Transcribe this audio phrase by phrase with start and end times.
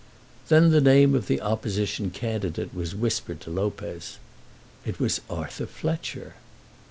[0.47, 4.17] Then the name of the opposition candidate was whispered to Lopez.
[4.83, 6.33] It was Arthur Fletcher!